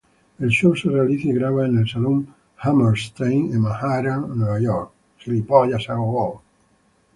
El 0.39 0.49
show 0.49 0.75
se 0.75 0.89
realiza 0.89 1.27
y 1.27 1.33
graba 1.33 1.67
en 1.67 1.77
el 1.77 1.87
salón 1.87 2.27
Hammerstein 2.57 3.53
en 3.53 3.59
Manhattan, 3.61 4.35
Nueva 4.35 4.59
York. 4.59 4.91